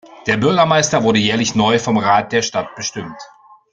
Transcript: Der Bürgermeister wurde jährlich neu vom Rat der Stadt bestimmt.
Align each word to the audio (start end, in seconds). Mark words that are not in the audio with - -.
Der 0.25 0.35
Bürgermeister 0.37 1.03
wurde 1.03 1.19
jährlich 1.19 1.53
neu 1.53 1.77
vom 1.77 1.97
Rat 1.99 2.31
der 2.31 2.41
Stadt 2.41 2.73
bestimmt. 2.75 3.19